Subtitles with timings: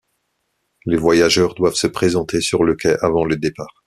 [0.87, 3.75] Les voyageurs doivent se présenter sur le quai avant le départ.